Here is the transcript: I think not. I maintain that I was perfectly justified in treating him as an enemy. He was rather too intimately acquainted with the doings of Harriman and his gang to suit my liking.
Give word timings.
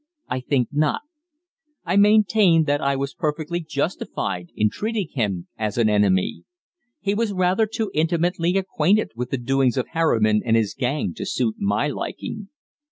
I 0.27 0.39
think 0.39 0.69
not. 0.71 1.01
I 1.85 1.95
maintain 1.95 2.63
that 2.63 2.81
I 2.81 2.95
was 2.95 3.13
perfectly 3.13 3.59
justified 3.59 4.47
in 4.55 4.71
treating 4.71 5.09
him 5.13 5.45
as 5.59 5.77
an 5.77 5.89
enemy. 5.89 6.43
He 7.01 7.13
was 7.13 7.33
rather 7.33 7.67
too 7.67 7.91
intimately 7.93 8.57
acquainted 8.57 9.11
with 9.15 9.29
the 9.29 9.37
doings 9.37 9.77
of 9.77 9.89
Harriman 9.89 10.41
and 10.43 10.55
his 10.55 10.73
gang 10.73 11.13
to 11.17 11.25
suit 11.27 11.57
my 11.59 11.87
liking. 11.89 12.49